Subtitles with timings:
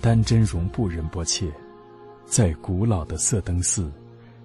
[0.00, 1.50] 丹真容布仁波切，
[2.24, 3.90] 在古老的色灯寺，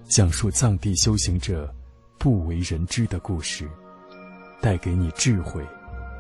[0.05, 1.71] 讲述藏地修行者
[2.17, 3.69] 不为人知的故事，
[4.62, 5.63] 带给你智慧、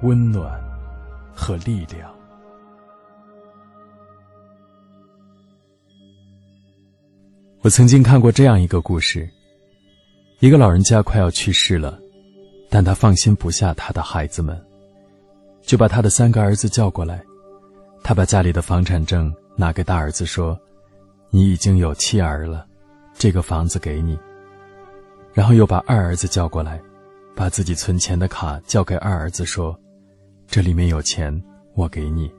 [0.03, 0.61] 温暖
[1.33, 2.13] 和力量。
[7.61, 9.29] 我曾经看过这样一个故事：
[10.39, 11.99] 一个老人家快要去世了，
[12.69, 14.59] 但他放心不下他的孩子们，
[15.61, 17.23] 就把他的三个儿子叫过来。
[18.03, 20.59] 他把家里的房产证拿给大儿子说
[21.29, 22.65] ：“你已经有妻儿了，
[23.13, 24.17] 这个房子给你。”
[25.33, 26.81] 然后又把二儿子叫过来，
[27.35, 29.79] 把自己存钱的卡交给二儿子说
[30.47, 31.41] ：“这里面有钱，
[31.75, 32.31] 我给你。”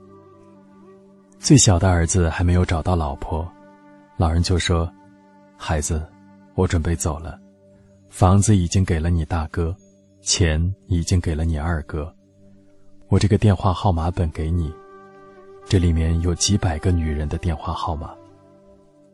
[1.39, 3.45] 最小的儿子还没有找到老婆，
[4.17, 4.91] 老人就说。
[5.55, 6.05] 孩子，
[6.55, 7.39] 我准备走了，
[8.09, 9.73] 房子已经给了你大哥，
[10.21, 12.13] 钱已经给了你二哥，
[13.07, 14.73] 我这个电话号码本给你，
[15.65, 18.13] 这里面有几百个女人的电话号码，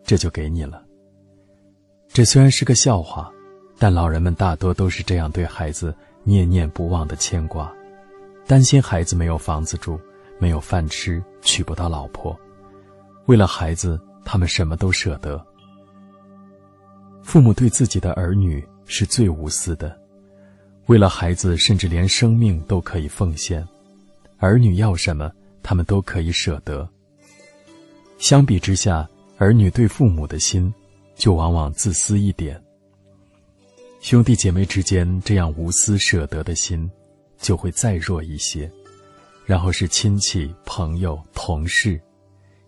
[0.04, 0.84] 这就给你了。
[2.08, 3.32] 这虽然是个笑话，
[3.78, 7.72] 但老人们大多都是这样对孩子念念不忘的牵挂，
[8.46, 10.00] 担心孩子没有房子住，
[10.40, 12.38] 没有饭吃，娶不到老婆，
[13.28, 15.42] 为了孩子，他们什么都舍得。
[17.22, 19.96] 父母对自己的儿女是最无私的，
[20.88, 23.66] 为了孩子，甚至连生命都可以奉献。
[24.40, 25.32] 儿女要什么，
[25.70, 26.90] 他们都可以舍得。
[28.18, 30.74] 相比之下，儿女对父母的心，
[31.16, 32.60] 就往往自私一点。
[34.02, 36.90] 兄弟姐妹之间这样无私舍得的心，
[37.38, 38.68] 就会再弱一些。
[39.46, 42.02] 然后是亲戚、朋友、同事，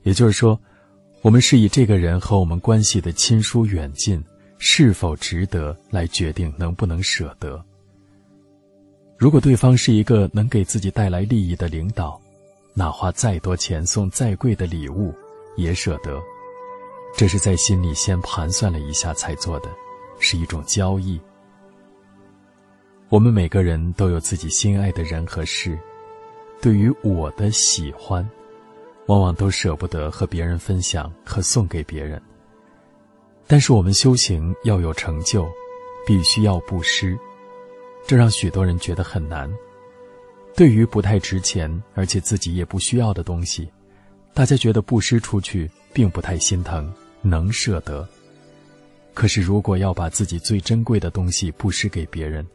[0.04, 0.60] 也就是说，
[1.24, 4.24] 我们是以这个人和我们关系的亲疏远近。
[4.60, 7.60] 是否值得来决定能不能舍得？
[9.18, 12.22] 如果对方是一个能给自己带来利益的领导，
[12.74, 15.14] 哪花再多钱送再贵的礼物
[15.56, 16.22] 也舍得，
[17.18, 19.70] 这是在心里先盘算了一下才做的，
[20.20, 21.20] 是一种交易。
[23.10, 25.78] 我们每个人都有自己心爱的人和事，
[26.62, 28.28] 对于我的喜欢，
[29.08, 32.22] 往往都舍不得和别人分享和送给别人。
[33.48, 35.46] 但是我们修行要有成就，
[36.08, 37.20] 必须要布施，
[38.08, 39.52] 这让许多人觉得很难。
[40.56, 43.69] 对于不太值钱而且自己也不需要的东西，
[44.34, 48.07] 大家觉得布施出去并不太心疼，能舍得。
[49.13, 52.45] 可是如果要把自己最珍贵的东西布施给别人，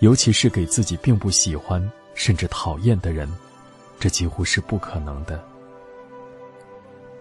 [0.00, 3.28] 尤其是给自己并不喜欢甚至讨厌的人，
[3.98, 5.42] 这几乎是不可能的。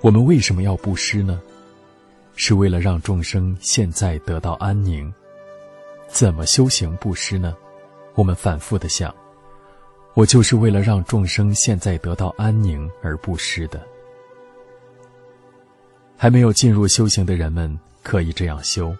[0.01, 1.41] 我们为什么要布施呢？
[2.35, 5.13] 是为了让众生现在得到安宁，
[6.07, 7.55] 怎么修行布施呢？
[8.15, 9.13] 我们反复的想，
[10.13, 13.81] 我就是为了让众生现在得到安宁而布施的。
[16.15, 18.95] 还没有进入修行的人们可以这样修，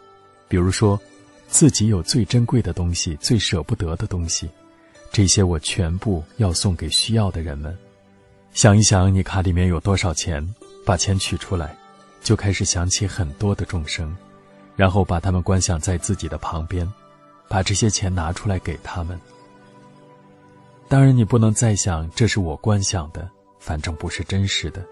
[0.48, 1.00] 比如说，
[1.48, 4.50] 自己有最珍贵的东西、最舍不得的东西，
[5.12, 7.78] 这些我全部要送给需要的人们。
[8.54, 10.46] 想一想，你卡里面有多少钱，
[10.86, 11.78] 把钱取出来。
[12.22, 14.16] 就开始想起很多的众生，
[14.78, 16.90] 然后把他们观想在自己的旁边，
[17.50, 19.20] 把这些钱拿出来给他们。
[20.88, 23.30] 当然，你不能再想这是我观想的，
[23.60, 24.86] 反正不是真实的。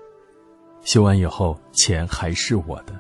[0.84, 3.00] 修完以后，钱还是我的。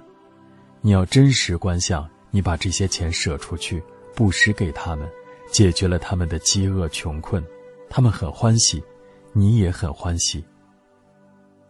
[0.82, 3.82] 你要真实观想，你把这些钱舍出去，
[4.14, 5.10] 布施给他们，
[5.52, 7.44] 解决了他们的饥饿穷困，
[7.90, 8.84] 他们很欢喜，
[9.34, 10.44] 你也很欢喜。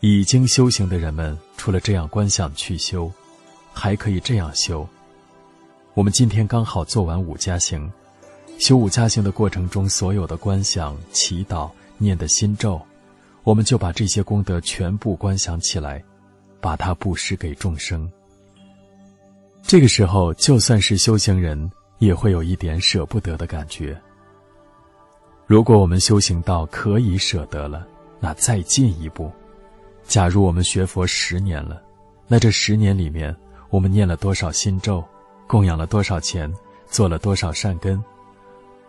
[0.02, 3.10] 已经修行的人们，除了这样观想去修，
[3.72, 4.88] 还可以这样修。
[5.94, 7.92] 我们今天刚好做完五加行，
[8.62, 11.68] 修五加行的过程中，所有的观想、祈祷、
[11.98, 12.80] 念的心咒，
[13.42, 16.02] 我们就把这些功德全部观想起来，
[16.60, 18.08] 把它布施给众生。
[19.64, 24.00] 这个时候，就算是修行人，也会有一点舍不得的感觉。
[25.48, 27.88] 如果我们修行到可以舍得了，
[28.20, 29.32] 那再进一步。
[30.08, 31.82] 假如我们学佛十年了，
[32.28, 33.36] 那这十年里面，
[33.72, 35.04] 我们念了多少心咒，
[35.48, 36.54] 供养了多少钱，
[36.92, 38.00] 做了多少善根，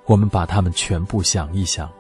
[0.07, 1.91] 我们把它们全部想一想，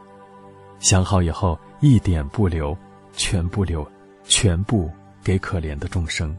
[0.81, 2.77] 想好以后一点不留，
[3.17, 3.87] 全部留，
[4.25, 4.91] 全部
[5.23, 6.37] 给可怜的众生，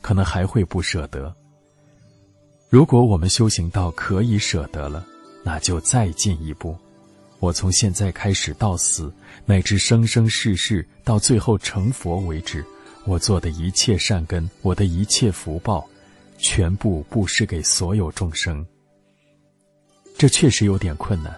[0.00, 1.34] 可能还会不舍得。
[2.68, 5.06] 如果我们修行到可以舍得了，
[5.42, 6.76] 那就再进一步。
[7.40, 9.12] 我从现在开始到死，
[9.44, 12.64] 乃至生生世世到最后成佛为止，
[13.04, 15.86] 我做的一切善根，我的一切福报，
[16.38, 18.64] 全部布施给所有众生。
[20.16, 21.34] 这确实有点困难，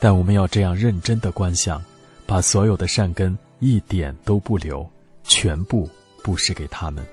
[0.00, 1.82] 但我们要这样认真的观想，
[2.26, 4.88] 把所有的善根一点都不留，
[5.24, 5.88] 全部
[6.22, 7.06] 布施给他们。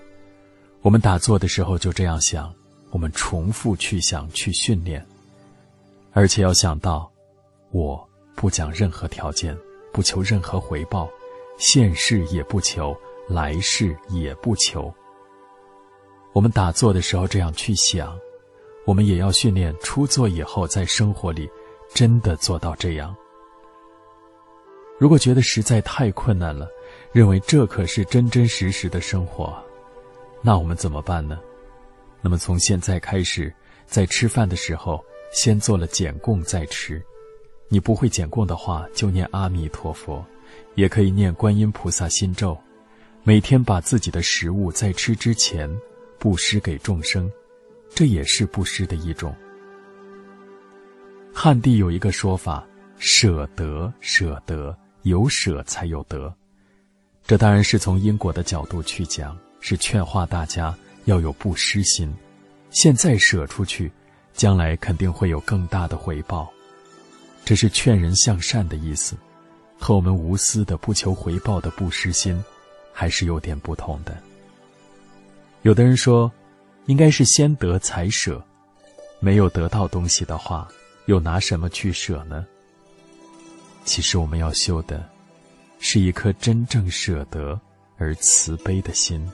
[0.81, 2.53] 我们打坐的时候就这样想，
[2.89, 5.05] 我们重复去想、去训练，
[6.11, 7.09] 而且要想到，
[7.71, 8.05] 我
[8.35, 9.55] 不讲任何条件，
[9.93, 11.07] 不求任何回报，
[11.57, 12.97] 现世也不求，
[13.29, 14.93] 来世也不求。
[16.33, 18.17] 我们打坐的时候这样去想，
[18.85, 21.49] 我们也要训练出坐以后在生活里
[21.93, 23.15] 真的做到这样。
[24.99, 26.67] 如果觉得实在太困难了，
[27.11, 29.53] 认为这可是真真实实的生活，
[30.41, 31.39] 那我们怎么办呢？
[32.21, 33.53] 那么从现在开始，
[33.85, 35.03] 在吃饭的时候
[35.33, 37.01] 先做了减供再吃。
[37.67, 40.23] 你不会减供的话，就念阿弥陀佛，
[40.75, 42.57] 也可以念观音菩萨心咒，
[43.23, 45.69] 每天把自己的食物在吃之前
[46.19, 47.29] 布施给众生，
[47.95, 49.35] 这也是布施的一种。
[51.33, 52.65] 汉地有一个说法：
[52.97, 54.75] 舍得，舍得。
[55.03, 56.33] 有舍才有得，
[57.27, 60.73] 这当然是从因果的角度去讲，是劝化大家
[61.03, 62.09] 要有不施心。
[62.69, 63.91] 现在舍出去，
[64.31, 66.49] 将来肯定会有更大的回报。
[67.43, 69.17] 这是劝人向善的意思，
[69.77, 72.41] 和我们无私的不求回报的不施心，
[72.93, 74.17] 还是有点不同的。
[75.63, 76.31] 有的人说，
[76.85, 78.43] 应该是先得才舍，
[79.19, 80.67] 没有得到东西的话，
[81.05, 82.45] 又拿什么去舍呢？
[83.85, 85.09] 其实我们要修的，
[85.79, 87.59] 是一颗真正舍得
[87.97, 89.29] 而慈悲的心。